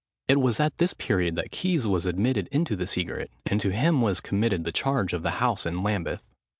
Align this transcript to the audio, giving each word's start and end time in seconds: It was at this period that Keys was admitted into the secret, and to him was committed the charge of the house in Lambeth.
It 0.27 0.41
was 0.41 0.59
at 0.59 0.79
this 0.79 0.95
period 0.95 1.35
that 1.35 1.51
Keys 1.51 1.85
was 1.85 2.07
admitted 2.07 2.47
into 2.51 2.75
the 2.75 2.87
secret, 2.87 3.29
and 3.45 3.61
to 3.61 3.69
him 3.69 4.01
was 4.01 4.19
committed 4.19 4.63
the 4.63 4.71
charge 4.71 5.13
of 5.13 5.21
the 5.21 5.29
house 5.37 5.63
in 5.63 5.83
Lambeth. 5.83 6.23